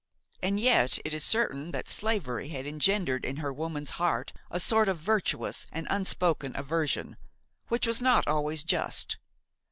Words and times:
And 0.41 0.59
yet 0.59 0.97
it 1.05 1.13
is 1.13 1.23
certain 1.23 1.69
that 1.69 1.87
slavery 1.87 2.49
had 2.49 2.65
engendered 2.65 3.23
in 3.23 3.35
her 3.35 3.53
woman's 3.53 3.91
heart 4.01 4.33
a 4.49 4.59
sort 4.59 4.89
of 4.89 4.97
virtuous 4.97 5.67
and 5.71 5.85
unspoken 5.91 6.55
aversion 6.55 7.17
which 7.67 7.85
was 7.85 8.01
not 8.01 8.27
always 8.27 8.63
just. 8.63 9.17